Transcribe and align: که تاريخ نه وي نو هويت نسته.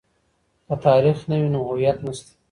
که 0.67 0.73
تاريخ 0.87 1.17
نه 1.29 1.35
وي 1.41 1.49
نو 1.53 1.59
هويت 1.69 1.97
نسته. 2.05 2.31